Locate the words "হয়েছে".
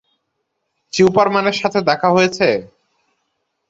2.15-2.47